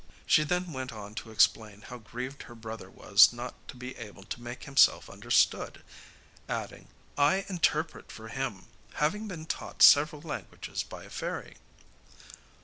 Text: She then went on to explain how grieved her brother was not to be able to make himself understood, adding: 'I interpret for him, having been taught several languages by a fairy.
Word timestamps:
She 0.25 0.43
then 0.43 0.73
went 0.73 0.91
on 0.91 1.13
to 1.21 1.29
explain 1.29 1.81
how 1.81 1.99
grieved 1.99 2.41
her 2.49 2.55
brother 2.55 2.89
was 2.89 3.31
not 3.31 3.53
to 3.67 3.77
be 3.77 3.95
able 3.97 4.23
to 4.23 4.41
make 4.41 4.63
himself 4.63 5.11
understood, 5.11 5.83
adding: 6.49 6.87
'I 7.19 7.45
interpret 7.49 8.11
for 8.11 8.29
him, 8.29 8.65
having 8.95 9.27
been 9.27 9.45
taught 9.45 9.83
several 9.83 10.23
languages 10.23 10.81
by 10.81 11.03
a 11.03 11.09
fairy. 11.11 11.57